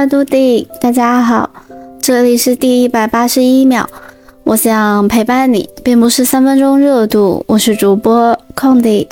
[0.00, 1.50] 超爱杜迪，大家好，
[2.00, 3.84] 这里是第一百八十一秒，
[4.44, 7.44] 我想陪伴你，并不是三分钟热度。
[7.46, 9.06] 我是主播空迪。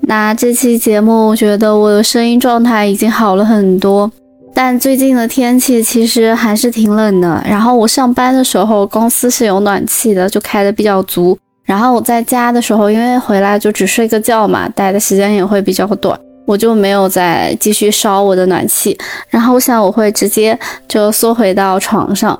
[0.00, 4.10] 那这期节目，我觉得我的声音状态已经好了很多，
[4.54, 7.44] 但最近的天气其实还是挺冷的。
[7.46, 11.38] 然后我上班的时候，公司是有暖气的，就开的比较足。
[11.64, 16.18] 然后我在家的时候，因为回来就只睡个觉嘛，待的时间也会比较短。
[16.50, 22.36] 我就没有再继续烧我的暖气，然后我想我会直接就缩回到床上，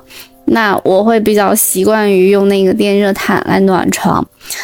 [0.47, 4.21] 那我会比较习惯于用那个电热毯来暖床，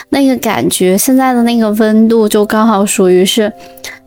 [0.10, 3.50] 那个感觉现在的那个温度就刚好属于是，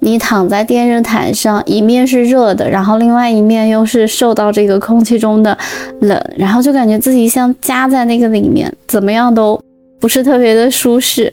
[0.01, 5.57] 你躺在电热毯上，一面是热的，然后另外一面又是受到这个空气中的
[6.02, 9.59] 冷，然后就感觉自己像夹在那个里面，怎么样都
[9.99, 11.33] 不是特别的舒适。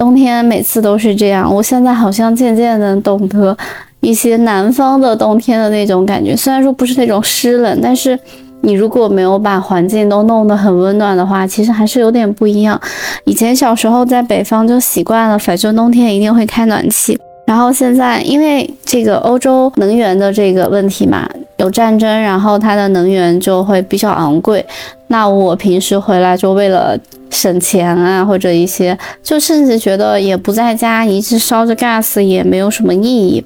[0.00, 3.54] 冬天每次都是这样，我现在好像渐渐的懂得
[4.00, 6.34] 一些南方的冬天的那种感觉。
[6.34, 8.18] 虽然说不是那种湿冷，但是
[8.62, 12.80] 你如果没有把环境都弄得很温暖的话，其实还是有点不一样。
[13.26, 17.20] 以前小时候在北方就习惯了，反正冬天一定会开暖气。
[17.50, 24.64] 然后现在因为这个欧洲能源的这个问题嘛，有战争，然后它的能源就会比较昂贵。
[25.08, 26.96] 那我平时回来就为了。
[27.32, 33.42] 省钱啊，或者一些，就甚至觉得也不在家一直烧着 gas 也没有什么意义。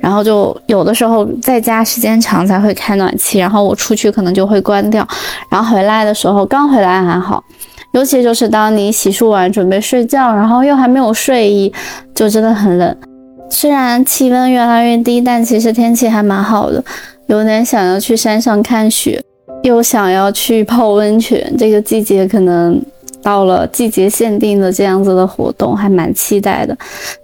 [0.00, 5.06] 然后就有的时候在家时间长才会开暖气，然后我出去可能就会关掉。
[5.48, 7.40] 然后回来的时候，刚回来还好，
[7.92, 11.72] 尤其就是当你洗漱完准备睡觉，然后又还没有睡意，
[12.12, 12.96] 就真的很冷。
[13.50, 16.82] 虽然气温越来越低，但其实天气还蛮好的，
[17.26, 19.22] 有点想要去山上看雪，
[19.62, 21.54] 又想要去泡温泉。
[21.58, 22.80] 这个季节可能。
[23.22, 26.74] 到了季节限定的这样子的活动，还蛮期待的。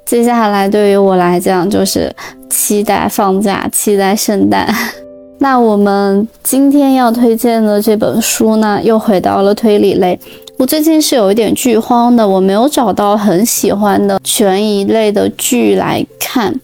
[0.05, 2.15] 接下来对于我来讲，就是
[2.51, 4.69] 期待放假，期待圣诞。
[5.41, 10.21] 那我们今天要推荐的这本书呢，又回到了推理类。
[10.59, 16.55] 我最近是有一点剧荒的，我没有找到很喜欢的悬疑类的剧来看，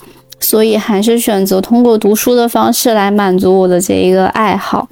[0.40, 4.88] 所以还是选择通过读书的方式来满足我的这一个爱好。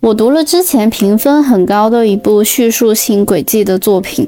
[0.00, 4.26] 我读了之前评分很高的一部叙述性轨迹的作品，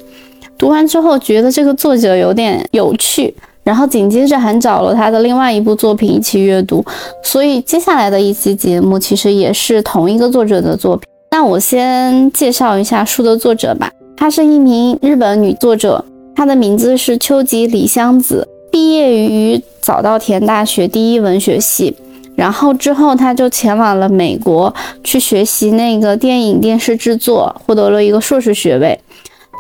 [0.59, 3.33] 读完之后觉得这个作者有点有趣，
[3.63, 6.85] 然后紧接着还找了他的另外一部作品一起阅读，
[7.23, 11.09] 所以接下来的一期节目其实也是同一个作者的作品。
[11.31, 13.89] 那我先介绍一下书的作者吧，
[14.21, 16.05] 她是一名日本女作者，
[16.37, 21.97] 她的名字是秋吉里香子，毕业于早稻田大学第一文学系。
[22.37, 29.01] 然后之后，他就前往了美国去学习那个电影电视制作，获得了一个硕士学位。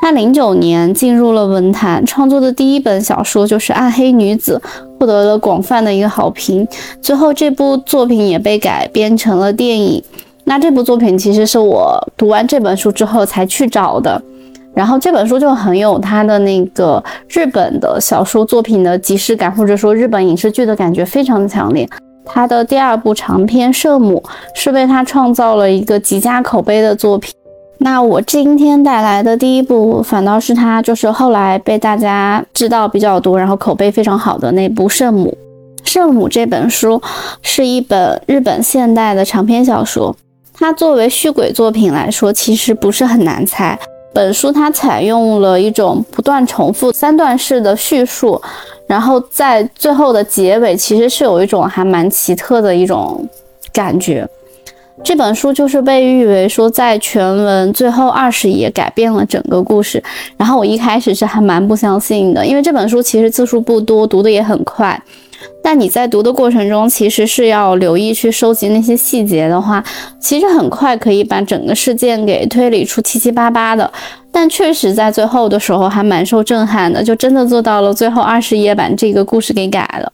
[0.02, 4.60] 他零九年进入了文坛，创作的第一本小说就是《暗黑女子》，
[4.98, 6.68] 获得了广泛的一个好评。
[7.00, 10.04] 最后这部作品也被改编成了电影。
[10.44, 14.20] 那这部作品其实是我读完这本书之后才去找的。
[14.80, 21.86] 然后这本书就很有他的那个日本的小说作品的即视感，或者说日本影视剧的感觉非常强烈。
[22.24, 24.22] 他的第二部长篇《圣母》
[24.58, 27.30] 是为他创造了一个极佳口碑的作品。
[27.76, 35.36] 那我今天带来的第一部，反倒是他就是后来被大家知道比较多，然后口碑非常好的那部《圣母》。
[35.92, 37.02] 《圣母》这本书
[37.42, 40.16] 是一本日本现代的长篇小说。
[40.54, 43.78] 它作为续轨作品来说，其实不是很难猜。
[44.12, 48.40] 本书它采用了一种不断重复三段式的叙述。
[48.86, 53.24] 然后在最后的结尾，其实是有一种还蛮奇特的一种
[53.72, 54.28] 感觉。
[55.04, 60.02] 这本书就是被誉为说，在全文最后二十页改变了整个故事。
[60.36, 65.00] 然后我一开始是还蛮不相信的，因为这本书其实字数不多，读的也很快。
[65.62, 69.84] 但你在读的过程中，其实是要留意去收集那些细节的话，
[70.18, 73.90] 其实很快可以把整个事件给推理出七七八八的。
[74.32, 80.10] 但确实在最后的时候还蛮受震撼的，就真的做到了最后二十页把这个故事给改了。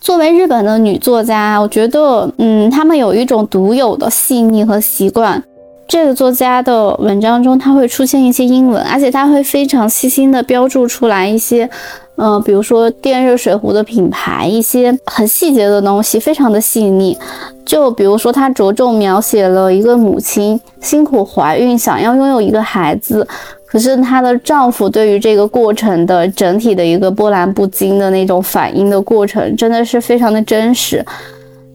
[0.00, 5.42] 作为日本的女作家，我觉得，嗯，她们有一种独有的细腻和习惯。
[5.88, 11.68] 这个作家的文章中，他会出现一些英文，而且他会非常细心的标注出来一些。
[12.16, 17.18] 嗯，比如说电热水壶的品牌，一些很细节的东西，非常的细腻。
[17.64, 23.26] 就比如说，他着重描写了一个母亲辛苦怀孕，想要拥有一个孩子，
[23.66, 31.04] 可是她的丈夫对于这个过程的整体的一个波澜不惊的那种反应的过程，真的是非常的真实。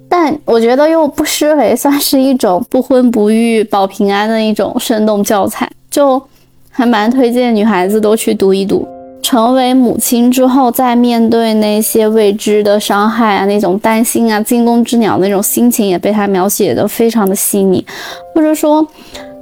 [0.08, 6.22] 但我觉得又不失为算是一种不婚不育保平安的一种生动教材，就
[6.70, 8.88] 还蛮推荐女孩子都去读一读。
[9.22, 17.86] 成为母亲之后，在面对那些未知的伤害啊，那种担心啊，惊弓之鸟那种心情也被他描写的非常的细腻，
[18.34, 18.86] 或者说，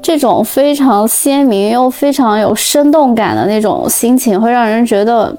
[0.01, 5.33] 这种非常鲜明又非常有生动感的那种心情，会让人觉得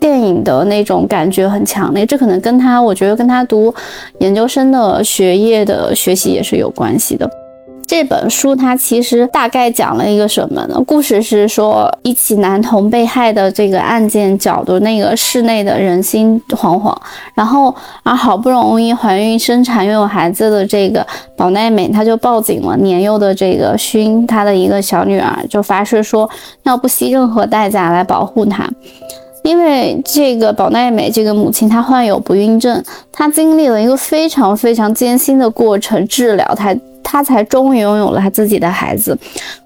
[0.00, 2.04] 电影的那种感觉很强烈。
[2.04, 3.74] 这可能跟他，我觉得跟他读
[4.20, 7.30] 研究生的学业的学习也是有关系的。
[7.88, 10.78] 这本书它其实大概讲了一个什么呢？
[10.86, 16.94] 故事是说一起男童被害的这个案件，搅得那个室内的人心惶惶。
[17.34, 21.04] 然后，而好不容易怀孕生产拥有孩子的这个
[21.34, 22.76] 宝奈美，她就报警了。
[22.76, 26.28] 年幼的这个勋，他的一个小女儿，就发誓说
[26.64, 28.68] 要不惜任何代价来保护他。
[29.42, 36.76] 因为这个宝奈美这个母亲她患有不孕症，她经历了一个非常非常艰辛的过程治疗，她。
[37.10, 39.16] 他才终于拥有了他自己的孩子，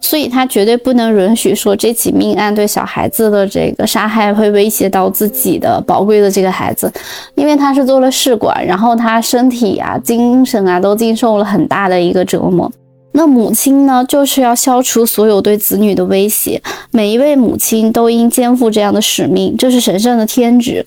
[0.00, 6.90] 所以他绝对不能允许说这起命案对小孩子的这个杀害会威胁到自己的宝贵的这个孩子，
[7.34, 12.70] 因为他是做了试管，然后他身体啊、精神啊都经受了很大的一个折磨。
[13.14, 16.62] 那母亲呢，就是要消除所有对子女的威胁，
[16.92, 20.86] 每一位母亲都应肩负这样的使命，这是神圣的天职。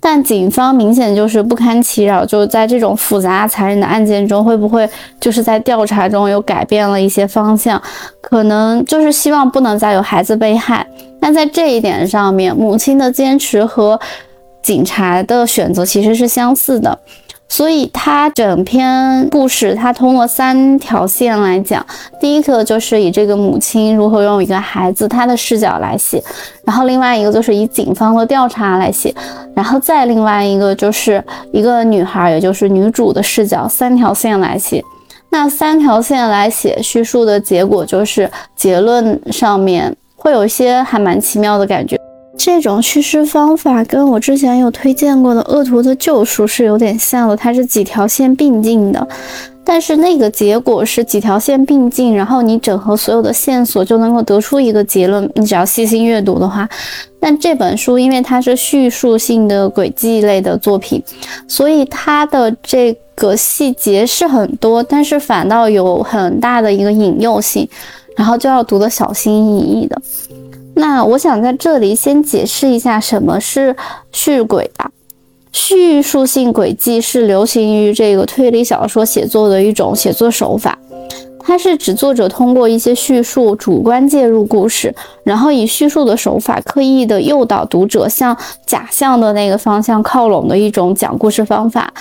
[0.00, 4.88] 但警方明显就是不堪其扰，就在这种复杂残忍的案件中，会不会
[5.20, 7.80] 就是在调查中又改变了一些方向？
[8.20, 10.86] 可能就是希望不能再有孩子被害。
[11.20, 14.00] 但在这一点上面，母亲的坚持和
[14.62, 16.98] 警察的选择其实是相似的。
[17.52, 21.84] 所以，他整篇故事，他通过三条线来讲。
[22.18, 26.18] 第一个就是以这个母亲如何拥有一个孩子，他的视角来写；
[26.64, 29.14] 然后另外一个就是以警方的调查来写；
[29.54, 31.22] 然后再另外一个就是
[31.52, 34.82] 一个女孩，也就是女主的视角，三条线来写。
[35.28, 42.00] 那三条线来写叙述的结果，就是结论上面会有一些还蛮奇妙的感觉。
[42.38, 49.06] 这种叙事方法跟我之前有推荐过的《恶徒的救赎》是有点像的，它是几条线并进的，
[49.62, 55.30] 但是那个结果是几条线并进，然后你整合所有的线索就能够得出一个结论。
[55.34, 56.68] 你只要细心阅读的话，
[57.20, 61.02] 但这本书因为它是叙述性的轨迹类的作品，
[61.46, 67.68] 所以它的这个细节是很多，但是反倒有很大的一个引诱性，
[68.16, 70.00] 然后就要读得小心翼翼的。
[70.74, 73.76] 那我想在这里先解释一下什么是
[74.10, 74.90] 叙轨吧。
[75.52, 80.78] 叙述性轨迹是流行于这个推理小说写作的一种写作手法，
[81.38, 88.34] 它是指作者通过一些叙述主观介入故事，然后以叙述的手法刻意的诱导读者向
[88.64, 91.92] 假象的那个方向靠拢的一种讲故事方法。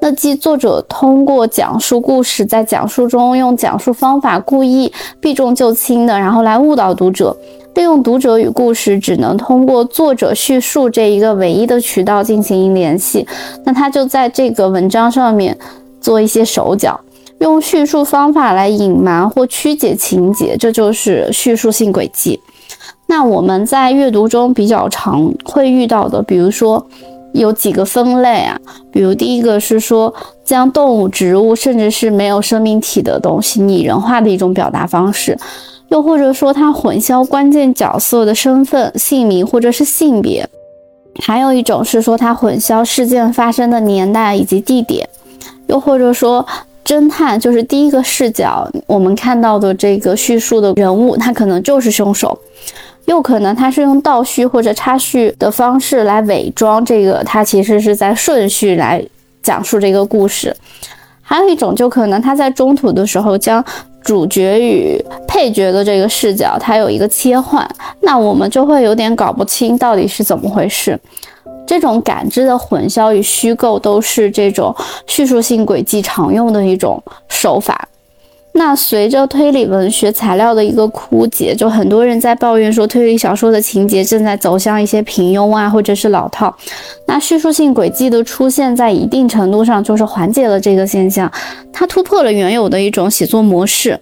[0.00, 4.90] 那即作者通过讲述故事，在讲述中用讲述方法故意
[5.20, 7.36] 避重就轻的，然后来误导读者。
[7.74, 13.26] 利用读者与故事只能通过作者叙述这一个唯一的渠道进行联系，
[13.64, 15.56] 那他就在这个文章上面
[16.00, 17.00] 做一些手脚，
[17.38, 22.40] 用叙述方法来隐瞒或曲解情节，这就是叙述性轨迹。
[23.06, 26.86] 那我们在阅读中比较常会遇到的，比如说
[27.32, 28.58] 有几个分类啊，
[28.92, 30.12] 比如第一个是说
[30.44, 35.38] 将动物、植物，甚至是没有生命体的东西拟人化的一种表达方式。
[35.90, 40.44] 又或者说，他混淆关键角色的身份、姓名或者是性别；
[41.20, 45.04] 还有一种是说，他混淆事件发生的年代以及地点；
[45.66, 46.46] 又或者说，
[46.84, 52.38] 侦探就是第一个视角，我们看到的这个叙述的人物，他可能就是凶手；
[53.06, 59.04] 又可能他是用倒叙或者插叙的方式来伪装这个，他其实是在顺序来
[59.42, 60.52] 讲述这个故事；
[61.20, 63.64] 还有一种，就可能他在中途的时候将。
[64.02, 67.68] 主角与配角的这个视角，它有一个切换，
[68.00, 70.98] 那我们就会有点搞不清到底是怎么回事。
[71.66, 74.74] 这种感知的混淆与虚构，都是这种
[75.06, 77.86] 叙述性轨迹常用的一种手法。
[78.52, 86.54] 那随着推理文学材料的一个枯竭，就很多人在抱怨说，推理小说的情节正在走向一些平庸啊，或者是老套。
[87.06, 91.30] 那叙述性轨迹的出现，在一定程度上就是缓解了这个现象，
[91.72, 93.98] 它突破了原有的一种写作模式。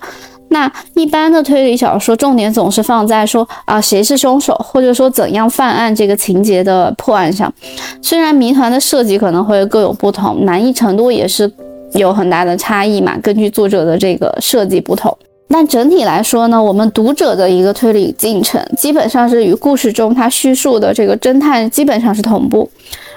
[0.49, 7.53] 那一般的推理小说，重点总是放在说啊谁是凶手，或者说怎样犯案这个情节的破案上。
[8.01, 11.53] 虽然谜团的设计可能会各有不同，难易程度也是。
[11.95, 15.17] 有很大的差异嘛，根据作者的这个设计不同，
[15.49, 22.69] 但整体来说呢，我们读者的一个推理进程基本上是与故事中他叙述的这个侦探基本上是同步。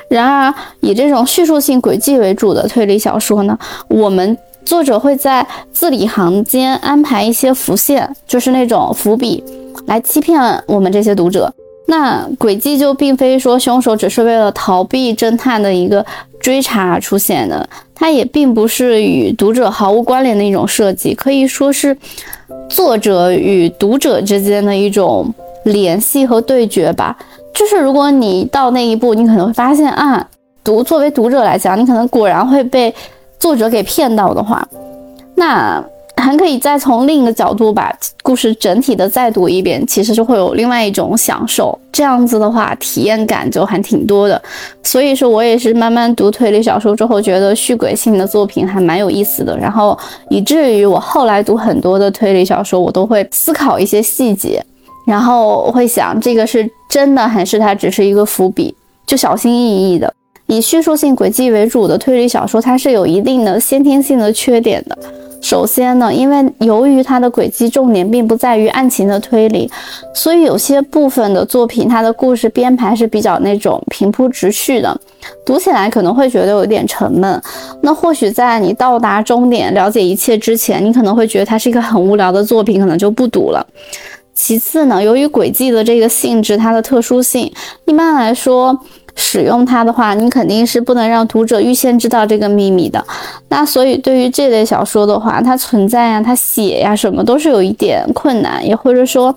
[0.07, 9.43] 然而，以这种叙述性轨迹为主的推理小说呢，我们作者会在字里行间安排一些伏线，就是那种伏笔，
[9.85, 11.53] 来欺骗我们这些读者。
[11.87, 16.05] 那轨迹就并非说凶手只是为了逃避侦探的一个
[16.41, 21.95] 追查出现的，它也并不是与读者毫无关联的一种设计，可以说是
[22.67, 25.33] 作者与读者之间的一种
[25.63, 27.17] 联系和对决吧。
[27.53, 30.27] 就是如果你到那一步，你可能会发现啊，
[30.63, 32.93] 读作为读者来讲，你可能果然会被
[33.39, 34.67] 作者给骗到的话，
[35.35, 35.81] 那。
[36.21, 41.77] 还可以再从另一个角度把故事整体的再读一遍，其实是会有另外一种享受。
[41.91, 44.41] 这样子的话，体验感就还挺多的。
[44.83, 49.57] 所以说我也是慢慢读推理小说之后，觉得续轨性的作品还蛮有意思的。
[49.57, 49.97] 然后
[50.29, 54.63] 以至于我后来读很多的推理小说，我都会思考一些细节，
[55.05, 58.73] 然后会想这个是真的还是它只是一个伏笔，
[59.05, 60.13] 就小心翼翼的。
[60.51, 64.97] 以叙述性轨迹为主的推理小说，它是有一定的先天性的缺点的。
[65.39, 69.71] 首先呢，因为由于它的轨迹重点并不在于案情的推理，
[70.13, 74.99] 所以有些部分的作品，它的故事编排是比较那种平铺直叙的，
[75.45, 77.41] 读起来可能会觉得有点沉闷。
[77.81, 83.65] 那或许在你到达终点、了解一切之前，你可能会觉得它是一个很无聊的作品，可能就不读了。
[84.33, 87.49] 其次呢，由于轨迹的这个性质，它的特殊性，
[87.85, 88.77] 一般来说。
[89.15, 93.03] 使用它的话，你肯定是不能让读者预先知道这个秘密的。
[93.49, 99.35] 那所以对于这类小说的话，它存在呀，它写呀，什么都是有一点困难，也或者说，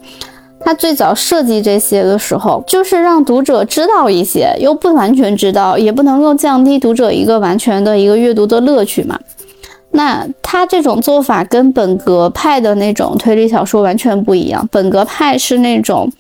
[0.60, 9.18] 它最早设计这些的时候，就是让读者知道一些，又不完全知道，也不能够降低读者一个完全的一个阅读的乐趣嘛。
[9.90, 16.10] 那他这种做法跟本格派的那种推理小说完全不一样，本格派是那种。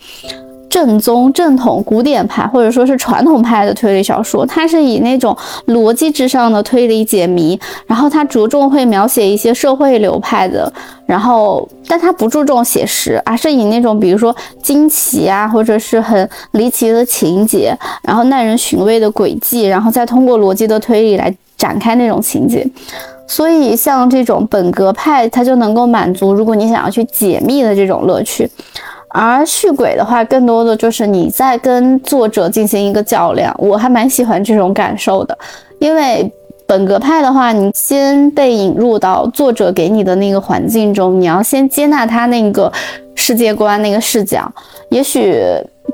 [0.74, 5.36] 正宗、正统、古典派，或者说是传统派的推理小说，它是以那种
[5.68, 10.72] 逻辑之上的推理解谜，然后它着重会描写一些社会流派的，
[11.06, 22.68] 然后但它不注重写实，而是以那种比如说惊奇啊，或者是很离奇的情节，然后耐人寻味的轨迹，然后再通过逻辑的推理来展开那种情节。
[23.28, 28.50] 所以像这种本格派，它就能够满足如果你想要去解密的这种乐趣。
[29.14, 35.38] 而续轨的话，更多的就是你在跟作者进行一个较量，我还蛮喜欢这种感受的，
[35.78, 36.28] 因为
[36.66, 42.72] 本格派的话，你先被引入到作者给你的那个环境中，你要先接纳他那个
[43.24, 44.52] 世界观、那个视角，
[44.90, 45.42] 也许。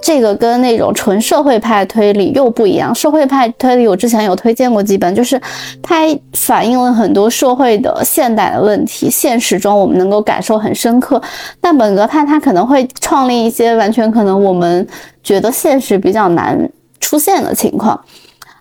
[0.01, 2.95] 这个跟那种纯社会派推理又不一样。
[2.95, 5.39] 社会派推理我之前有推荐过几本，就是
[5.83, 11.21] 它反映了很多社会的现代的问题，现实中我们能够感受很深刻。
[11.61, 14.87] 但本格派它可能会创立一些完全可能我们
[15.25, 16.57] 觉得现实比较难
[17.01, 18.01] 出现的情况。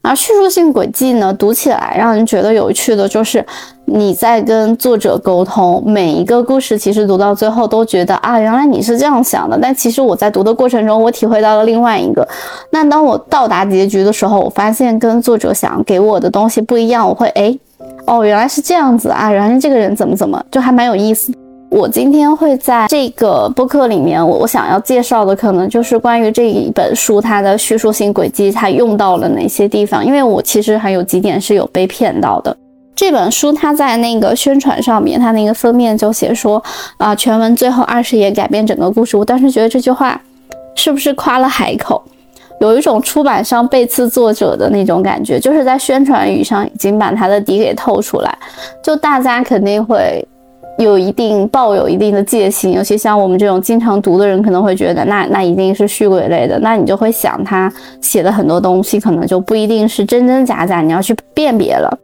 [0.02, 3.46] 而叙述性轨迹呢，读起来让人觉得有趣的就是
[3.92, 9.58] 你在跟作者沟通，每一个故事其实读到最后都觉得啊，原来你是这样想的。
[9.62, 12.28] 但其实我在读的过程中，我体会到了另外一个。
[12.72, 17.58] 那当我到达结局的时候，我发现跟作者想给我的东西不一样，我会哎，
[18.06, 21.34] 哦，原来是这样子啊，原来这个人怎么怎么，就还蛮有意思。
[21.72, 30.04] 我今天会在这个播客里面，我我想要介绍的可能就是关于这一本书它的叙述性轨迹，它用到了哪些地方？
[30.04, 32.56] 因为我其实还有几点是有被骗到的。
[33.00, 36.62] 这本书它在那个宣传上面，它那个封面就写说
[36.98, 39.16] 啊，全文最后二十页改变整个故事。
[39.16, 40.22] 我当时觉得这句话
[40.76, 42.04] 是不是夸了海口？
[42.60, 48.38] 有一种出版商背刺作者的那种感觉，就是在宣传语上已经把它的底给透出来，
[48.84, 50.22] 就大家肯定会。
[50.78, 57.70] 有一定抱有一定的戒心，尤其像我们这种经常读的人，可能会觉得那那一定是续鬼类的，那你就会想他
[58.02, 61.98] 写的很多东西可能就不一定是真真假假，你要去辨别了。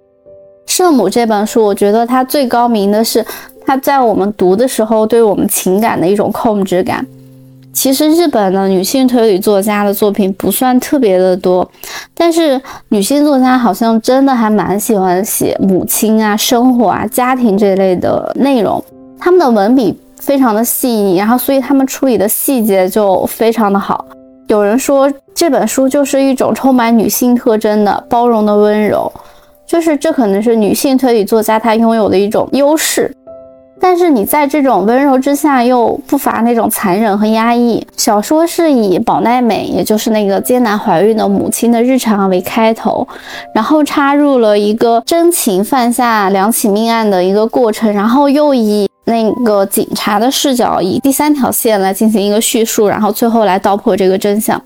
[0.65, 3.25] 圣母这本书，我觉得它最高明的是
[3.65, 7.05] 它在我们读的时候对我们情感的一种控制感。
[7.73, 11.69] 其实日本的女性推理作家的作品不算特别的多，
[12.13, 18.81] 但是女性作家好像真的还蛮喜欢写母亲啊、生活啊、家庭这类的内容。
[19.19, 24.05] 他们的文笔非常的细腻，然后所以他们处理的细节就非常的好。
[24.47, 29.11] 有人说这本书就是一种充满女性特征的包容的温柔，
[29.67, 33.11] 就是这可能是女性推理作家她拥有的一种优势。
[33.77, 37.85] 但是你在这种温柔之下，又不乏那种残忍和压抑。
[37.97, 43.05] 小说是以宝奈美，也就是那个艰难怀孕的母亲的日常为开头，
[43.53, 54.59] 然后插入了一个真情犯下两起命案的一个过程，然后又以那个警察的视角，以第三条线来进行一个叙述，然后最后来道破这个真相。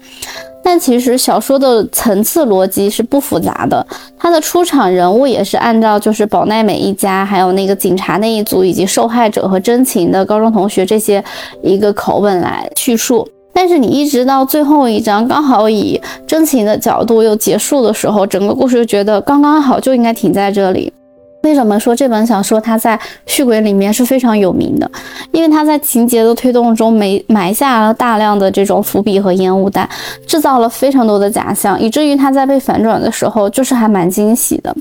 [0.63, 3.85] 但其实小说的层次逻辑是不复杂的，
[4.17, 11.23] 它的出场人物也是按照就是宝奈美一家，还有那个警察那一组，以及受害者和真情的高中同学这些
[11.63, 13.27] 一个口吻来叙述。
[13.51, 20.93] 但是你一直到最后一章，刚好以真情的角度又结束的时候，整个故事就觉得刚刚好，就应该停在这里。
[21.43, 24.89] 为什么说这本小说它在续轨里面是非常有名的？
[25.31, 29.87] 因为它在情节的推动中埋埋下了大量的这种伏笔和烟雾弹，
[30.27, 34.75] 制造了非常多的假象，以至于它在被反转的时候就是还蛮惊喜的。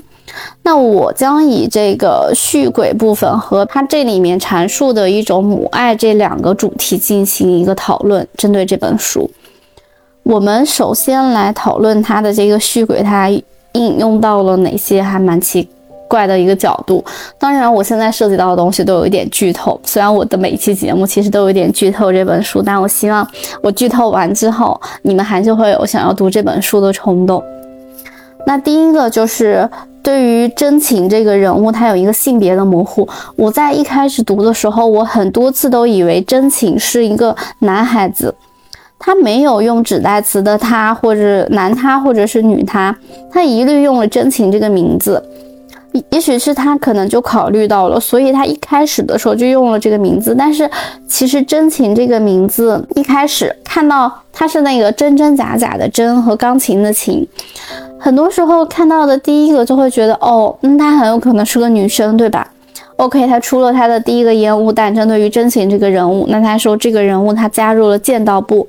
[0.61, 8.27] 那我将以这个续轨部分和它这里面阐述的一种母爱这两个主题进行一个讨论。
[8.35, 9.31] 针对这本书，
[10.23, 13.29] 我们首先来讨论它的这个续轨，它
[13.71, 15.67] 应用到了哪些还蛮奇
[16.09, 17.01] 怪的一个角度。
[17.37, 19.79] 当然，我现在涉及到的东西都有一点剧透。
[19.85, 23.25] 虽然我的每一期节目其实都有一点剧透这本书，但我希望
[23.63, 27.41] 我剧透完之后，你们还是会有想要读这本书的冲动。
[28.45, 29.69] 那第一个就是。
[30.01, 33.07] 对于真情这个人物，他有一个性别的模糊。
[33.35, 38.33] 我在一开始读的时候，我很多次都以为真情是一个男孩子，
[38.97, 42.95] 他没有用指代词的他，或者男他，或者是女他，
[43.29, 45.21] 他一律用了真情这个名字。
[46.11, 50.35] 也许是他可能就考虑到了，所以他一开始的时候就用了这个名字。
[50.37, 50.69] 但是
[51.07, 57.27] 其实真情这个名字一开始看到它是那个真真假假的真和钢琴的琴。
[57.99, 62.49] 很多时候看到的第一个就会觉得，哦，那她很有可能是个女生，对吧
[62.95, 68.67] ？OK，他出了他的第一个烟雾弹，针对于真情这个人物，那他说这个人物他加入了剑道部，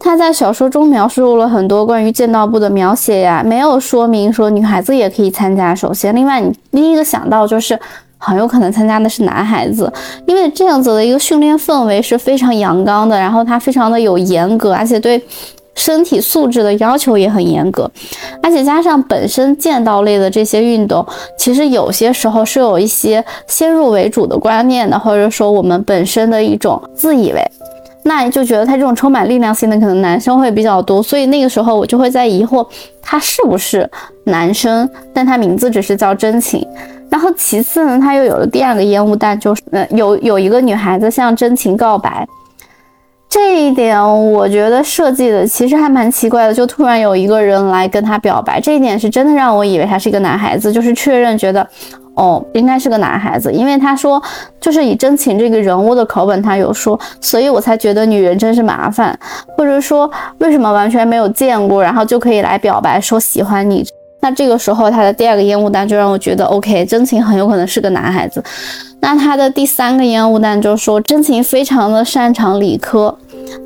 [0.00, 5.74] 他在小说中描述了很多关于剑道部的描写呀，没有说明说女孩子也可以参加。
[5.74, 7.78] 首先，另外你第一个想到就是
[8.16, 9.92] 很有可能参加的是男孩子，
[10.26, 15.22] 因为这样子的一个训练氛围是非常阳刚的，然后他非常的有严格，而且对。
[15.74, 17.88] 身体素质的要求也很严格，
[18.42, 21.06] 而且加上本身剑道类的这些运动，
[21.38, 27.40] 其实有些时候是有一些先入为主的观念的，或者说我们本身的一种自以为，
[28.04, 32.66] 那就觉得他这种充满力量性的可能男生会比较多，所以那个时候我就会在疑惑
[33.02, 33.88] 他是不是
[34.24, 36.66] 男生，但他名字只是叫真情。
[37.10, 42.26] 然后其次呢，他又有了第二个烟雾弹，就是呃有有一个女孩子向真情告白。
[43.30, 51.66] 这一点我觉得设计的其实还蛮奇怪的，就突然有一个人来跟他表白，这一点是真的让我以为他是一个男孩子，就是确认觉得，
[52.18, 54.20] 哦，应该是个男孩子，因为他说
[54.60, 59.16] 就是以真情这个人物的口吻，他有说，所以我才觉得女人真是麻烦，
[59.56, 63.86] 或者说为什么完全没有见过，然后就可以来表白说喜欢你。
[64.20, 68.42] 那这个时候，他的第二个烟雾弹就让我觉得，OK，真情很有可能是个男孩子。
[68.98, 73.16] 那他的第三个烟雾弹就说，真情非常的擅长理科，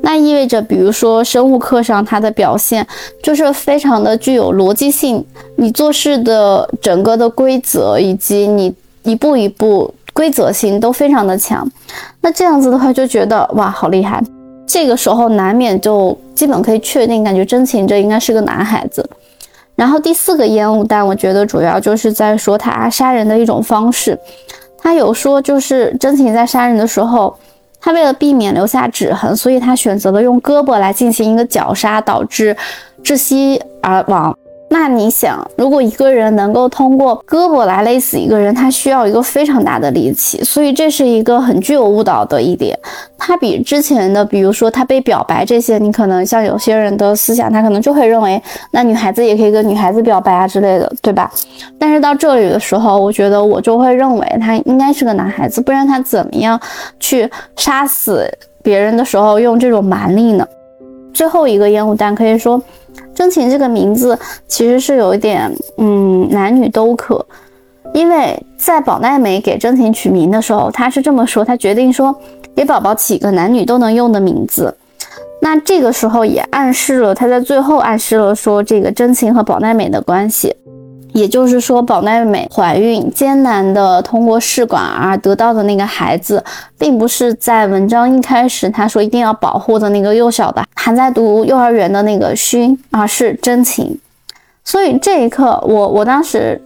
[0.01, 2.85] 那意味着，比如说生物课上他的表现
[3.21, 5.25] 就是非常的具有逻辑性，
[5.57, 11.69] 你做事的整个的规则以及你一步一步规则性都非常的强。
[12.21, 14.23] 那这样子的话，就觉得哇，好厉害。
[14.65, 19.07] 这个时候难免就基本可以确定，感觉真情这应该是个男孩子。
[19.75, 24.17] 然后第四个烟雾弹，我觉得主要就是在说他杀人的一种方式。
[24.77, 27.35] 他有说，就是真情在杀人的时候，
[27.83, 32.55] 他为了避免留下指痕，所以他选择了用胳膊来进行一个绞杀，导致
[33.03, 34.35] 窒息而亡。
[34.73, 42.75] 那你想，如果一个人能够通过胳膊来勒死一个人，他需要一个非常大的力气，所以这是一个很具有误导的一点。
[43.15, 51.31] 他比之前的，比如说他被表白这些，你可能像有些人的思想，他可能就会认为，那女孩子也可以跟女孩子表白啊之类的，对吧？
[51.77, 56.59] 但是到这里的时候，我觉得我就会认为他应该是个男孩子，不然他怎么样
[56.99, 58.27] 去杀死
[58.63, 60.43] 别人的时候用这种蛮力呢？
[61.13, 62.61] 最后一个烟雾弹可以说。
[63.15, 67.25] 真情这个名字其实是有一点，嗯，男女都可，
[67.91, 72.15] 因为在宝奈美给真情取名的时候，他是这么说，他决定说
[72.55, 74.75] 给宝宝起个男女都能用的名字。
[75.41, 80.55] 那这个时候也暗示了他在最后暗示了说这个真情和宝奈美的关系。
[81.13, 86.43] 也就是说，宝奈美怀孕艰难的通过试管而得到的那个孩子，
[86.77, 93.97] 并不是在文章一开始他说一定要保护的那个幼小的还在读幼儿园的那个勋，而是真情。
[94.65, 96.59] 所以这一刻，我我当时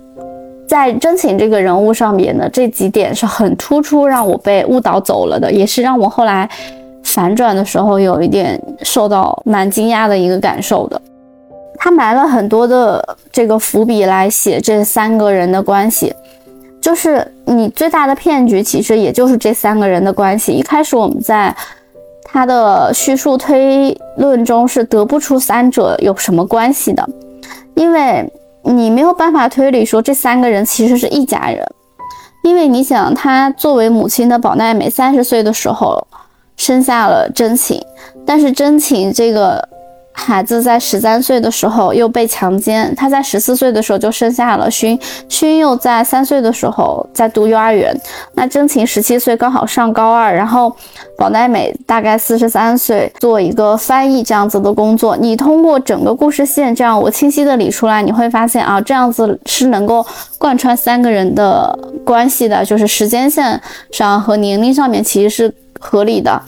[0.67, 6.49] 在真情这个人物上面的这几点是很突出，让我被误导走了的，也是让我后来
[7.03, 11.01] 反转的时候有一点受到蛮惊讶的一个感受的。
[11.80, 16.13] 他埋了很多的这个伏笔来写这三个人的关系，
[16.82, 20.52] 就是你最大的骗局，其实也就是这三个人的关系。
[20.52, 21.56] 一开始我们在
[22.24, 27.08] 他的叙述推论中是得不出三者有什么关系的，
[27.76, 28.28] 因为
[28.63, 31.63] 你没有办法推理说这三个人其实是一家人，
[32.44, 36.06] 因为你想，他作为母亲的宝奈美三十岁的时候
[36.56, 37.80] 生下了真情。
[38.26, 39.77] 但是真情这个。
[40.19, 44.99] 孩子在十三岁的时候又被强奸，他在十四岁的时候就生下了勋，
[45.30, 47.95] 勋又在三岁的时候在读幼儿园。
[48.34, 50.75] 那真情十七岁刚好上高二，然后
[51.17, 55.15] 宝奈美大概四十三岁做一个翻译这样子的工作。
[55.15, 60.06] 你通过整个故事线这样我清晰的理出来，你会发现啊，这样子是能够
[60.38, 66.41] 贯穿三个人的关系的，就是时间线上和年龄上面其实是合理的。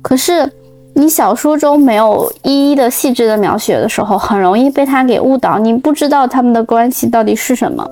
[0.00, 0.50] 可是。
[0.94, 7.88] 你小说中没有一一的细致的描写的时候，很容易被他给误导，你不知道他们的关系到底是什么。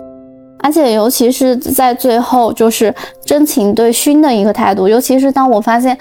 [0.59, 2.92] 而且尤其是在最后，就是
[3.24, 5.96] 真情对勋的一个态度，尤其是当我发现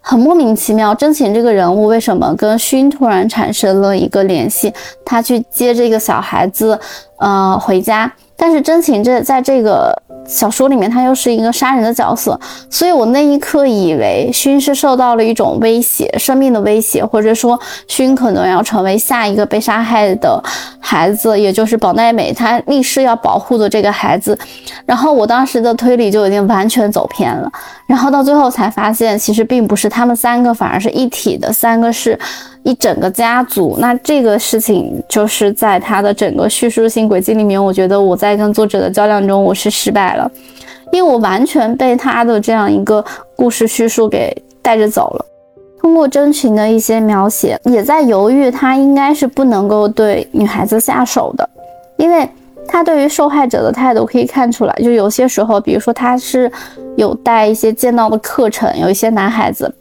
[0.00, 4.72] 很莫名其妙，真情这个人物为什么跟勋突然产生了一个联系，
[5.04, 6.76] 他去接这个小孩子，
[7.18, 8.10] 呃，回家。
[8.36, 9.94] 但是真情这在这个
[10.26, 20.40] 小说里面，他又是一个杀人的角色，所以我那一刻以为勋是受到了一种威胁，生命的威胁，或者说勋可能要成为下一个被杀害的
[20.78, 24.38] 孩子，也就是宝奈美，他立誓要保护的这个孩子。
[24.86, 27.50] 然后我当时的推理就已经完全走偏了，
[27.90, 32.16] 然后到最后才发现，其实并不是他们三个，反而是一体的，三个是。
[32.62, 40.30] 一整个家族，那这个事情就是在他的整个叙述性轨迹里面，我觉得我在跟作者的较量中我是失败了，
[40.92, 43.02] 因为我完全被他的这样一个
[43.34, 45.24] 故事叙述给带着走了。
[45.80, 51.48] 通过真情的一些描写，也在犹豫他应该是不能够对女孩子下手的，
[51.96, 52.28] 因为
[52.68, 56.50] 他对于受害者的态度可以看出来，就有些时候，比如说他是
[56.96, 59.72] 有带一些剑道的课程，有一些男孩子。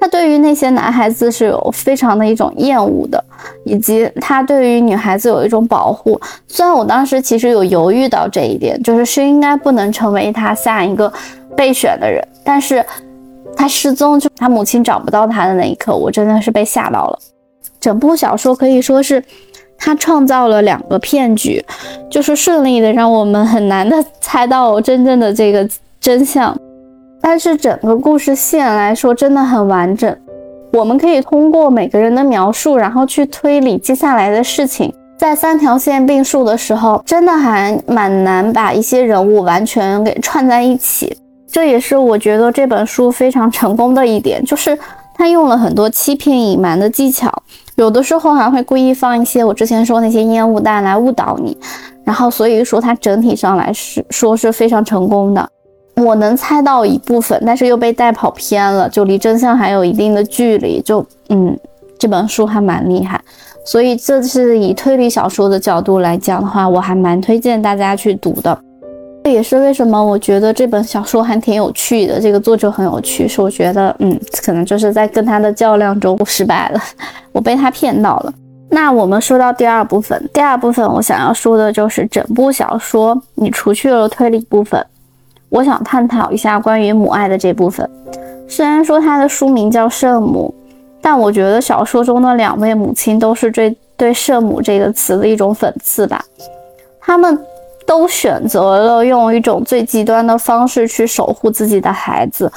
[0.00, 3.22] 他对于那些男孩子是有非常的一种厌恶的，
[3.64, 6.18] 以及他对于女孩子有一种保护。
[6.48, 11.12] 虽然我当时其实有犹豫到这一点，就是是应该不能成为他下一个
[11.54, 12.82] 备选的人，但是
[13.54, 17.18] 他失踪，就他母亲找不到他的那一刻，我真的是被吓到了。
[17.78, 19.22] 整部小说可以说是
[19.80, 21.64] 他创造了两个骗局，
[22.10, 25.66] 就是顺利的让我们很难的 猜到真正的这个
[25.98, 26.56] 真相。
[27.22, 30.16] 但是整个故事线来说真的很完整，
[30.72, 34.92] 我们可以通过每个人的描述，然后去推理接下来的事情。
[35.18, 41.14] 在三条线并述的时候，真的还蛮难把一些人物完全给串在一起。
[41.46, 44.78] 这也是我觉得这本书非常成功的一点，就是
[45.20, 47.30] 他用了很多欺骗隐瞒的技巧，
[47.74, 51.54] 有的时候还会故意放一些我之前说那些烟雾弹来误导你。
[52.06, 55.46] 然后所以说它整体上来是说是非常成功的。
[55.96, 60.80] 我能猜到一部分，但是又被带跑偏了，就离真相还有一定的距离。
[60.80, 61.54] 就嗯，
[61.98, 63.20] 这本书还蛮厉害，
[63.66, 68.58] 所以这是以推理小说的角度来讲的话，我还蛮推荐大家去读的。
[69.22, 76.80] 这也是为什么我觉得这本小说还挺有趣的，这个作者很有趣，是我觉得嗯，可能就是在跟他的较量中失败了，
[77.32, 78.32] 我被他骗到了。
[78.70, 84.84] 那我们说到第二部分，第二部分我想要说的就是整部小说，你除去了推理部分。
[85.48, 87.88] 我想探讨一下关于母爱的这部分。
[88.48, 90.54] 虽然说它的书名叫《圣母》，
[91.02, 96.24] 但我觉得小说中的两位母亲都是对对“圣母”这个词的一种讽刺吧。
[97.00, 97.36] 他们
[97.90, 102.48] 都选择了用一种最极端的方式去守护自己的孩子，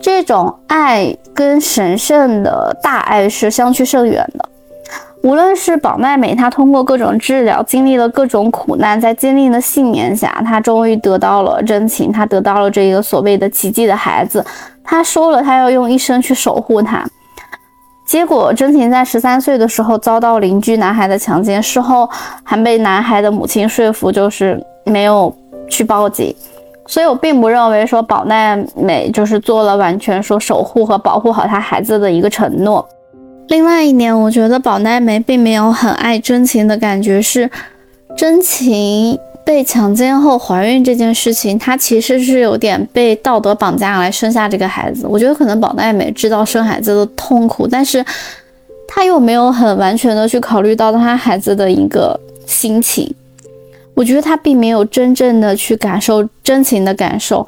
[0.00, 4.48] 这种爱跟神圣的大爱是相去甚远的。
[5.22, 14.42] 无论是宝奈美，她通过各种治疗，经历了各种苦难，在坚定的信念下，她终于得到了真情，她得到了这个所谓的奇迹的孩子。
[14.82, 17.06] 她说了，她要用一生去守护他。
[18.10, 22.10] 结果真情在十三岁的时候遭到邻居男孩的强奸，事后
[22.42, 25.32] 还被男孩的母亲说服，就是没有
[25.68, 26.34] 去报警。
[26.88, 32.84] 所以我并不认为说宝奈美就是做了完全说守护和保护好他孩子的一个承诺。
[33.46, 37.48] 另外一点，我觉得宝奈美并没有很爱真情的感觉，是
[38.16, 39.16] 真情
[39.50, 45.08] 被强奸后怀孕这件事情，她其实是有点被道德绑架来生下这个孩子。
[45.08, 48.04] 我觉得可能宝奈美知道生孩子的痛苦，但是
[48.86, 53.12] 她又没有很完全的去考虑到她孩子的一个心情。
[53.94, 57.44] 我觉得她并没有真正的去感受真情的感受，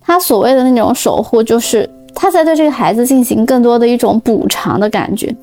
[0.00, 1.86] 她所谓的那种守护就是。
[2.14, 5.34] 他在对这个孩子进行更多的一种补偿的感觉。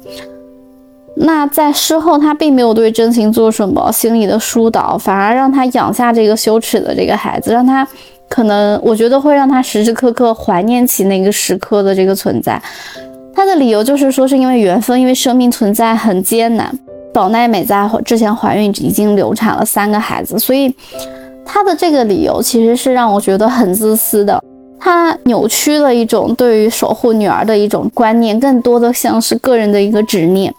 [1.16, 7.86] 那在事后，他并没有对真情做什么心理的疏导，反而让他养下这个羞耻的这个孩子，让他
[8.30, 12.62] 可能我觉得会让他时时刻刻怀念起那个时刻的这个存在。
[13.34, 16.74] 他的理由就是说，是因为缘分，因为生命存在很艰难。
[17.14, 20.74] 宝奈美在之前怀孕已经流产了三个孩子，所以
[21.46, 24.42] 他的这个理由其实是让我觉得很自私的。
[24.80, 30.54] 他扭曲了一种对于守护女儿的一种观念，更多的像是个人的一个执念。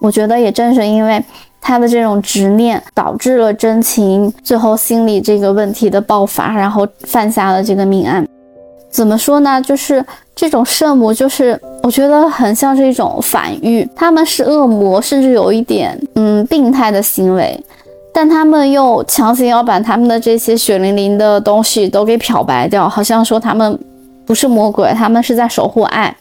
[0.00, 1.22] 我觉得也正是因为
[1.60, 8.26] 他的这种执念，导致了真情最后心理这个问题的爆发，然后犯下了这个命案。
[8.90, 9.60] 怎么说呢？
[9.60, 17.60] 就是这种圣母，就是我觉得很像是一种反喻，他们是恶魔，甚至有一点嗯病态的行为，
[18.14, 23.78] 但他们又强行要把他们的这些血淋淋的东西都给漂白掉，好像说他们
[24.24, 26.16] 不是魔鬼，他们是在守护爱，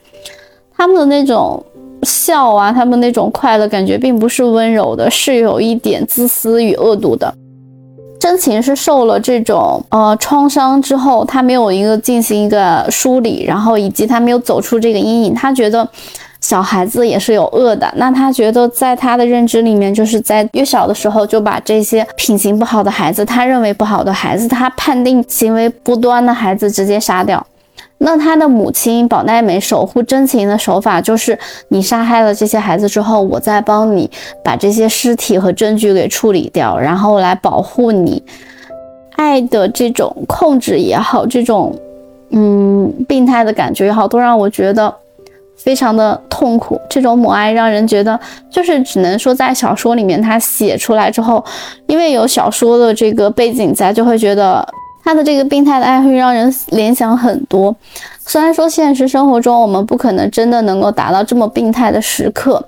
[0.75, 1.63] 他们的那种。
[2.03, 7.33] 笑啊，他们那种快乐感觉并不是温柔的，是有一点自私与恶毒的。
[8.19, 15.87] 真情是受了这种呃创伤之后，他没有一个进行一个梳理，然后以及他没有走出这个阴影，他觉得
[16.41, 17.87] 小孩子也是有恶的。
[17.97, 27.45] 那他觉得在他的认知里面，就是在越小的时候就把这些品行不好的孩子，他认为不好的孩子，他判定行为不端的孩子直接杀掉。
[27.99, 31.37] 那他的母亲宝奈美守护真情的手法就是，
[31.69, 34.09] 你杀害了这些孩子之后，我再帮你
[34.43, 38.21] 把这些尸体和证据给处理掉，然后来保护你。
[39.15, 41.75] 爱的这种控制也好，这种
[42.29, 44.93] 嗯病态的感觉也好，都让我觉得
[45.55, 46.79] 非常的痛苦。
[46.87, 51.43] 这种母爱让人觉得，就是只能说在小说里面他写出来之后，
[51.87, 54.63] 因为有小说的这个背景在，就会觉得。
[55.07, 57.73] 他的这个病态的爱会让人联想很多，
[58.25, 62.61] 虽然说现实生活中我们不可能真的能够达到这么病态的时刻，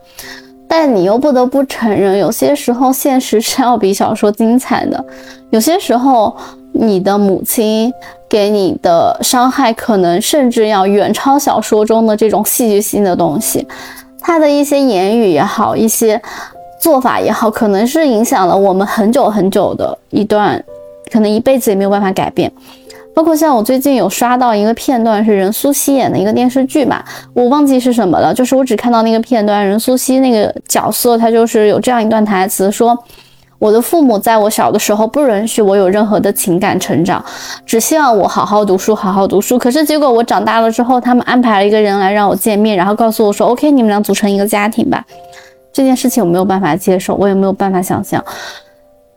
[0.65, 5.03] 但你又不得不承认，有些时候现实是要比小说精彩的。
[5.49, 6.33] 有些时候，
[6.71, 7.91] 你的母亲
[8.29, 13.67] 给你的伤害，可能甚至要远超小说中的这种戏剧性的东西。
[14.21, 16.21] 他的一些言语也好，一些
[16.79, 20.63] 做法也好，可能是影响了我们很久很久的一段。
[21.11, 22.51] 可能一辈子也没有办法改变，
[23.13, 32.97] 包括像我最近有刷到一个片段，是任素汐演的一个电视剧吧，我忘记是什么了，就是我只看到那个片段，任素汐那个角色，她就是有这样一段台词，说
[33.57, 37.21] 我的父母在我小的时候不允许我有任何的情感成长，
[37.65, 39.59] 只希望我好好读书，好好读书。
[39.59, 45.03] 可是结果我长大了之后，他们安排了一个人来让我见面，然后告诉我说，OK，你们俩组成一个家庭吧。
[45.73, 48.23] 这件事情我没有办法接受，我也没有办法想象。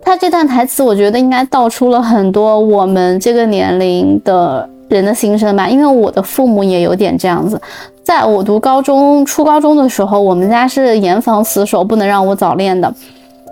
[0.05, 5.69] 他这段台词，我觉得应该道出了很多我们这个年龄的人的心声吧。
[5.69, 7.61] 因为我的父母也有点这样子，
[8.03, 12.93] 在我读高中、初高中的时候，我们家是严防死守，不能让我早恋的。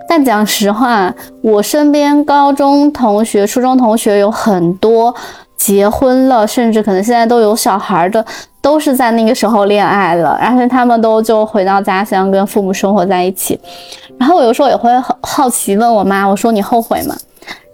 [0.08, 5.14] 但讲实话，我身边高中同学、初中同学有很多
[5.60, 8.24] 结婚了，甚至可能现在都有小孩的，
[8.62, 13.60] 都是在那个时候恋爱了，然后他们都就回到家乡跟父母生活在一起。
[14.18, 17.14] 然后我有时候也会很好奇问我妈，我说你后悔吗？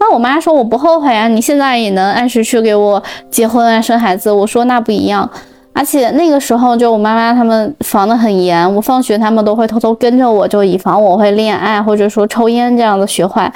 [0.01, 4.33] 那我妈说我不后悔啊，你现在也能按时去给我结婚啊生孩子。
[4.33, 5.29] 我说那不一样，
[5.73, 13.53] 而且那个时候就我妈妈他们防得很严，我放学他们都会偷偷跟着我，就以防我会恋爱或者说抽烟这样的学坏。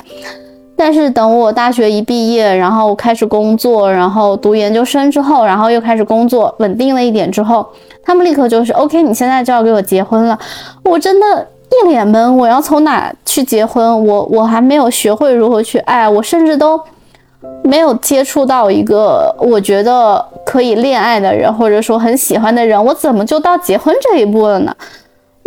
[0.82, 7.66] 但是等我大学一毕业，然后开始工作，然后读研究生之后，然后又开始工作稳定了一点之后，
[8.02, 10.38] 他们立刻就是 OK，你现在就要给我结婚了，
[10.84, 11.46] 我真的。
[11.70, 14.04] 一脸懵，我要从哪去结婚？
[14.04, 16.80] 我我还没有学会如何去爱，我甚至都
[17.62, 24.74] 没有接触到一个我觉得可以恋爱的人，或者说很喜欢的人，我怎么就到结婚这一步了呢？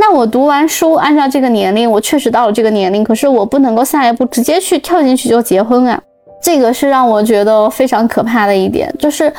[0.06, 5.98] 那我读完书，按照这个年龄，我确实到了这个年龄，可是我不能够下一步直接去跳进去就结婚啊！
[6.42, 9.32] 这个是让我觉得非常可怕的一点，就是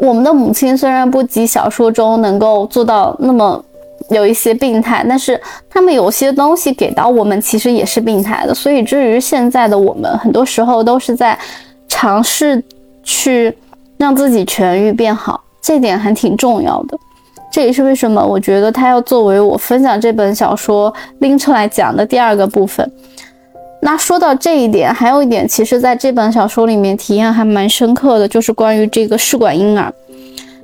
[0.00, 3.62] 我们的母亲虽然不及小说中能够做到那么。
[4.10, 8.54] 有一些病态，但是他们有些东西给到我们，其实也是病态的。
[8.54, 11.36] 所以至于现在的我们，很多时候都是在
[11.88, 12.62] 尝试
[13.02, 13.52] 去
[13.96, 16.96] 让自己痊愈变好，这点还挺重要的。
[17.56, 22.86] 这也是为什么我觉得它要作为我分享这本小说拎出来讲的第二个部分。
[23.80, 29.90] 那说到这一点，还有一点，其实在这本小说里面体验还蛮深刻的，就是关于这个试管婴儿。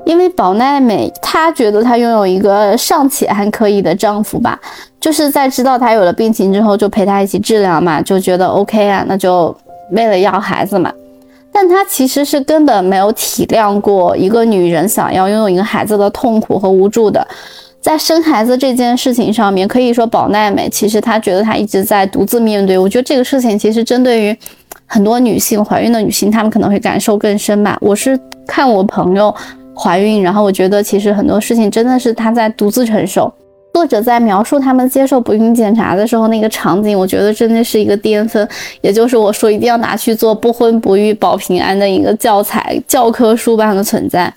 [0.04, 4.60] 因为宝奈美，她觉得她拥有一个尚且还可以的丈夫吧，
[5.00, 9.56] 就是在知道她有了病情之后，就陪她一起治疗嘛，就觉得 OK 啊，那就
[9.92, 10.92] 为了要孩子嘛。
[11.52, 17.26] 但她其实是根本没有体谅过一个女人想要拥有一个孩子的痛苦和无助的。
[17.80, 22.78] 在生孩子这件事情上面，可以说宝奈美其实她觉得她一直在独自面对。
[22.78, 24.36] 我觉得这个事情其实针对于
[24.86, 27.76] 很多女性怀孕的女性，她们可能会感受更深吧。
[27.80, 29.34] 我是看我朋友。
[29.74, 33.32] 怀孕，然后我觉得其实很多事情真的是她在独自承受。
[33.72, 38.46] 作者在描述他们接受不孕检查的时候那个场景，我觉得真的是一个巅峰，
[38.80, 44.32] 也就是我说一定要拿去做不婚不育保平安的一个教材教科书般的存在。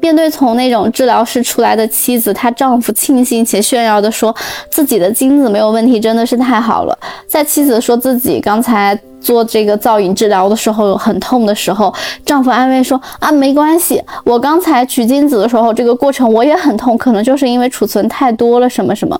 [0.00, 4.34] 面对从那种治疗室出来的妻子，她丈夫庆幸且炫耀的说
[4.70, 6.96] 自己的精子没有问题，真的是太好了。
[7.26, 11.92] 在妻子说自己刚才做这个造影治疗的时候很痛的时候，
[12.24, 19.18] 丈夫安慰说啊没关系，我刚才取精子的时候这个过程我也很痛，可能就是因为储存太多了什么什么。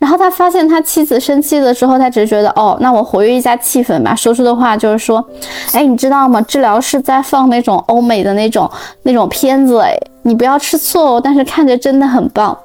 [0.00, 4.12] 然后他发现他妻子生气的时候，他只是觉得哦，那我活跃一下气氛吧。
[4.16, 5.24] 说出的话就是说，
[5.72, 6.42] 哎，你知道吗？
[6.42, 8.68] 治疗室在放那种欧美的那种
[9.04, 11.20] 那种片子，哎，你不要吃醋哦。
[11.22, 12.58] 但是看着真的很棒，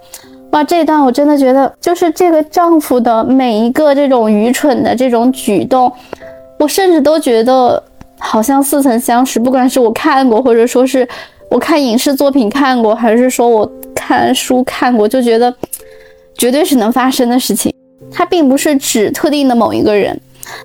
[0.49, 0.63] 哇！
[0.63, 5.93] 这一段我真的觉得，就是这个丈夫的每一个这种愚蠢的这种举动，
[6.59, 7.81] 我甚至都觉得
[8.19, 9.39] 好像似曾相识。
[9.39, 11.07] 不管是我看过，或者说是
[11.49, 15.53] 我看影视作品看过，还是说我看书看过，就觉得。
[16.39, 17.73] 绝对是能发生的事情，
[18.11, 20.21] 它并不是指特定的某一个人，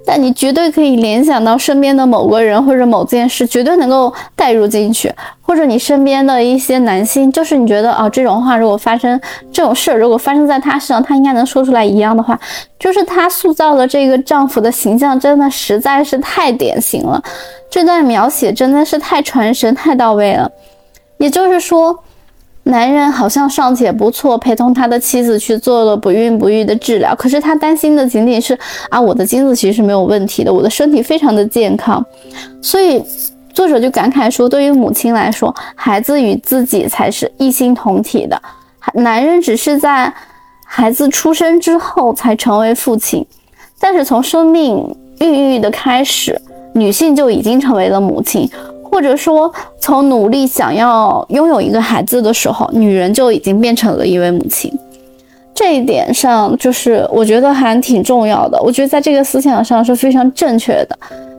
[0.06, 9.20] 但你绝对可以联想到身边的某个人或者某件事，绝对能够带入进去，或者你身边的一些男性，就是你觉得啊，这种话如果发生
[9.52, 12.38] 这种事儿，如果发生在他身上，他应该能说出来一样的话，
[12.78, 17.22] 就是他塑造的这个丈夫的形象，真的实在是太典型了，
[17.70, 20.50] 这段描写真的是太传神、太到位了，
[21.18, 22.02] 也就是说。
[22.64, 27.14] 男人好像尚且不错，陪同他的妻子去做了不孕不育的治疗。
[27.16, 28.56] 可是他担心的仅仅是
[28.88, 32.04] 啊，我的精子其实是没有问题的，我的身体非常的健康。
[32.60, 33.02] 所以
[33.52, 38.40] 作者就感慨说，对于母亲来说，孩子与自己才是一心同体的。
[38.94, 40.12] 男人只是在
[40.64, 43.26] 孩子出生之后才成为父亲，
[43.80, 46.40] 但是从生命孕育的开始，
[46.74, 48.48] 女性就已经成为了母亲。
[48.92, 49.50] 或者说，
[49.80, 54.70] 从努力想要拥有一个孩子的时候，女人就已经变成了一位母亲。
[55.54, 58.60] 这一点上，就是我觉得还挺重要的。
[58.62, 60.98] 我觉得在这个思想上是非常正确的，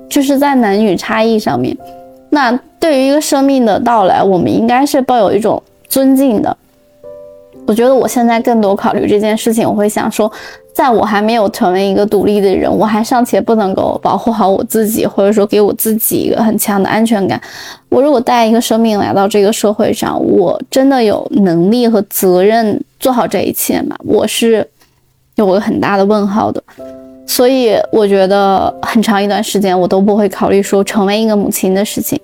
[0.10, 1.78] 就是在男女差异上面。
[2.32, 6.58] 那对于一个生命的到来，我们应该是抱有一种尊敬的。
[7.68, 10.32] 我觉得我现在更多考虑这件事情，我会想说。
[10.74, 17.40] 在我还没有成为一个独立的人，我还尚且不能够保护好我自己，或者说给我自己一个很强的安全感。
[17.90, 23.96] 我如果带一个生命来到这个社会上，我真的有能力和责任做好这一切吗？
[24.04, 24.68] 我是
[25.36, 26.62] 有个很大的问号的。
[27.26, 32.20] 所以我觉得很长一段时间我都不会考虑说成为一个母亲的事情。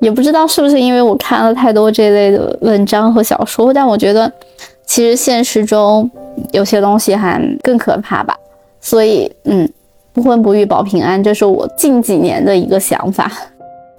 [0.00, 4.30] 也不知道是不是因为我看了太多这类的文章和小说，但我觉得
[4.86, 6.10] 其实现实中。
[6.52, 8.36] 有些东西还更可怕吧，
[8.78, 9.66] 所以嗯，
[10.12, 13.32] 不婚不育保平安，这是我近几年的一个想法。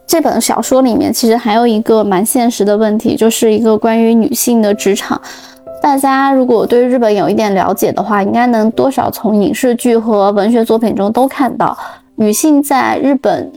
[0.05, 5.19] 这本小说里面其实还有一个蛮现实的问题，就是一个关于女性的职场。
[5.81, 11.75] 大家如果对日本有一点了解的话，应该能多少从影视剧和文学作品中都看到
[12.17, 13.51] 女性在日本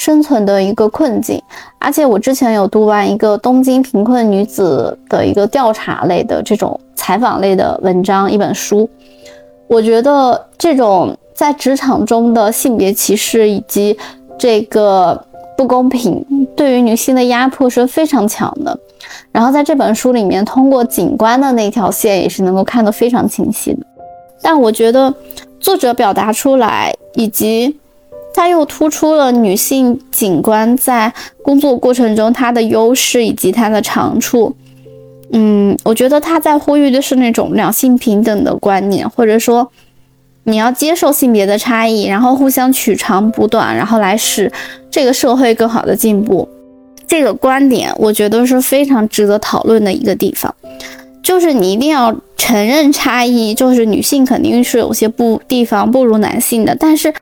[0.00, 1.38] 生存的一个困境。
[1.78, 6.80] 而且我之前有读完一个东京贫困女子的一个调查类的这种。
[6.94, 8.88] 采访类的文章，一本书，
[9.66, 13.98] 我觉得这种在职场中的性别歧视以及
[14.38, 15.18] 这个
[15.56, 16.22] 不公平，
[16.54, 18.78] 对于女性的压迫是非常强的。
[19.32, 23.80] 然后在这本书里面，通过警官的那条线也是能够看得非常清晰的。
[24.42, 25.12] 但我觉得
[25.58, 27.74] 作者表达出来，以及
[28.34, 31.12] 它又突出了女性警官在
[31.42, 34.54] 工作过程中她的优势以及她的长处。
[35.32, 39.70] 嗯，我觉得他在呼吁的是那种两性平等的观念，或者说
[40.42, 44.50] 你要接受性别的差异，然后互相取长补短，然后来使
[44.90, 46.48] 这个社会更好的进步。
[47.06, 50.52] 这个观点我觉得是非常值得讨论的一个地方，
[51.22, 57.14] 就是你一定要承认差异，就是女性肯定是有些不地方不如男性的，但是。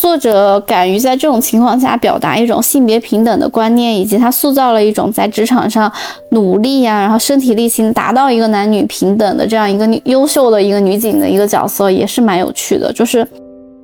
[0.00, 5.92] 作者敢于在这种情况下表达一种性别平等的观念，以及他塑造了一种在职场上
[6.30, 12.90] 努力呀，然后身体力行达到一个男女平等的这样一个优秀的一个女警的一个角色，也是蛮有趣的。
[12.94, 13.28] 就是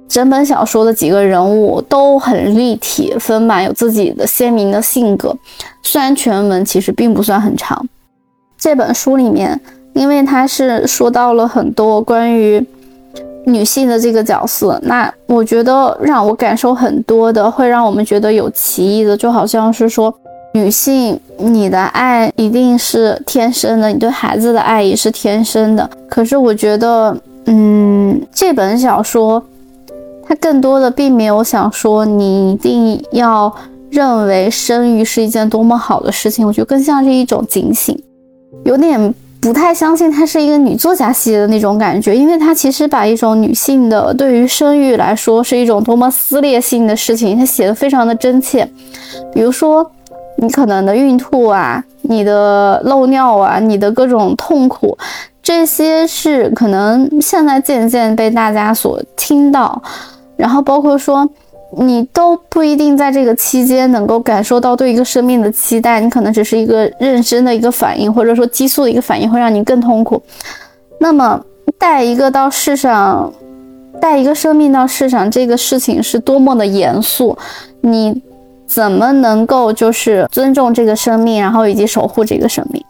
[0.09, 5.37] 整本小说的几个人物都很立体丰满，有自己的鲜明的性格。
[5.83, 7.87] 虽然全文其实并不算很长，
[8.57, 9.61] 这本书里面，
[9.93, 12.67] 因为它是说到了很多关于。
[13.47, 20.13] 女性的这个角色，那我觉得让我感受很多的，会让我们觉得有歧义的，就好像是说，
[20.53, 25.89] 女性你的爱一定是天生的，你对孩子的爱也是天生的。
[26.09, 29.41] 可是我觉得，嗯，这本小说
[30.27, 33.55] 它更多的并没有想说你一定要
[33.91, 37.97] 认为生育是一件多么好的事情，我觉得更像是一种警醒，
[38.65, 39.15] 有点。
[39.47, 48.69] 不太相信她是一个女作家写的那种感觉，因为她其实把一种女性的对于生育来说是一种多么撕裂性的事情，她写的非常的真切。
[49.33, 49.89] 比如说，
[50.39, 54.99] 你可能的孕吐啊，你的漏尿啊，你的各种痛苦，
[55.41, 59.81] 这些是可能现在渐渐被大家所听到，
[60.37, 61.25] 然后包括说
[61.79, 70.23] 你都不一定在这个期间能够感受到对一个生命的期待，你可能只是一个妊娠的一个反应，或者说激素的一个反应会让你更痛苦。
[70.99, 71.41] 那么
[71.79, 73.33] 带一个到世上，
[74.01, 77.37] 带一个生命到世上，这个事情是多么的严肃，
[77.81, 78.23] 你。
[78.69, 82.85] 怎么能够就是尊重这个生命，然后以及守护这个生命？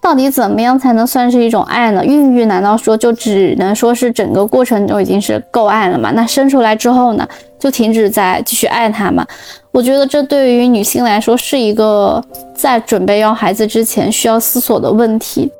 [0.00, 2.04] 到底怎么样才能算是一种爱呢？
[2.04, 6.10] 孕育难道说就只能说是整个过程就已经是够爱了吗？
[6.14, 7.28] 那生出来之后呢，
[7.58, 9.26] 就停止再继续爱他吗？
[9.72, 12.24] 我觉得这对于女性来说是一个
[12.54, 15.52] 在准备要孩子之前需要思索的问题。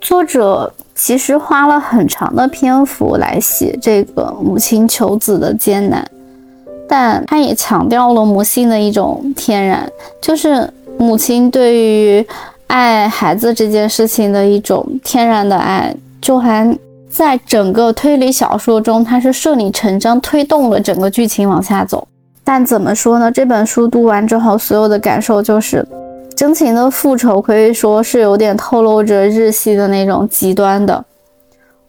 [0.00, 6.08] 作者其实花了很长的篇幅来写这个母亲求子的艰难。
[6.88, 9.86] 但他也强调了母性的一种天然，
[10.22, 12.26] 就是母亲对于
[12.68, 16.78] 爱孩子这件事情的一种天然的爱，就还
[17.10, 22.06] 在整个推理小说中，它是顺理成章推动了整个剧情往下走。
[22.44, 23.32] 但怎么说呢？
[23.32, 25.86] 这本书读完之后，所有的感受就是
[26.36, 31.04] 真情的复仇，可以说是有点透露着日系的那种极端的。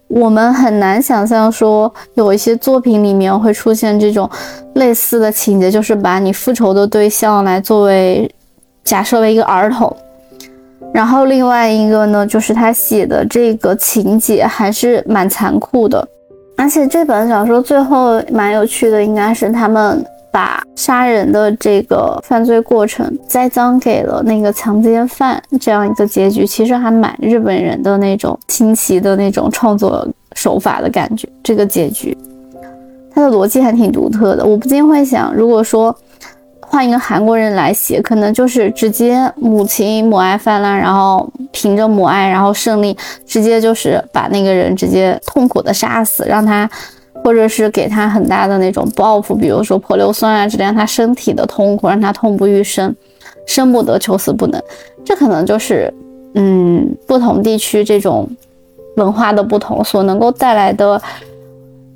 [0.08, 4.28] 我们很难想象说有一些作品里面会出现这种
[4.74, 8.30] 类似的情节，就是把你复仇的对象来作为
[8.84, 9.94] 假设为一个儿童。
[10.94, 16.08] 然后另外一个呢，就是他写的这个情节还是蛮残酷的，
[16.58, 20.06] 而且这本小说最后蛮有趣的，应该是他们。
[20.32, 31.28] 把杀人的这个犯罪过程栽赃给了那个强奸犯，这样一个结局，其实还蛮日本人的那种新奇的那种创作手法的感觉。
[31.42, 32.16] 这个结局，
[33.12, 34.46] 它的逻辑还挺独特的。
[34.46, 35.94] 我不禁会想，如果说
[36.70, 42.96] 换一个韩国人来写，可能就是直接母亲母爱泛滥，然后凭着母爱然后胜利，
[43.26, 46.70] 直接就是把那个人直接痛苦的杀死，让他。
[47.22, 52.96] 或者是给他很大的那种报复，比如说泼硫酸啊，这样他身体的痛苦，让他痛不欲生，
[53.46, 54.64] 生不得，求死不能。
[55.04, 55.94] 这可能就是，
[56.36, 58.26] 嗯，不同地区这种
[58.96, 61.00] 文化的不同所能够带来的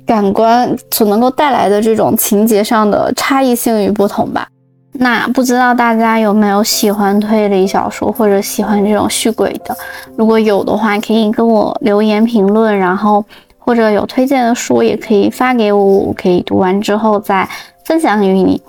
[0.04, 4.46] 感官，所能够带来的这种情节上的差异性与不同吧。
[4.94, 9.76] 那不知道大家有没有喜欢推理小说，或者喜欢这种续鬼的？
[10.16, 13.24] 如果有的话，可以跟我留言评论，然后。
[13.66, 17.48] 或者有推荐的书也可以发给我，我可以读完之后再
[17.86, 18.60] 分享于你。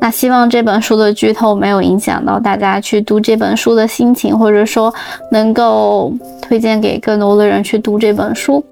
[0.00, 4.92] 那希望这本书的剧透没有影响到大家去读这本书的心情，或者说
[5.30, 8.64] 能够推荐给更多的人去读这本书。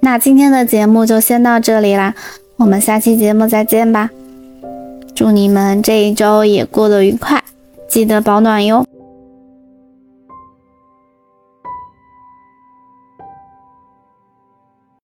[0.00, 2.14] 那今天的节目就先到这里啦，
[2.58, 4.10] 我们下期节目再见吧。
[5.14, 7.42] 祝你们这一周也过得愉快，
[7.88, 8.84] 记得保暖哟。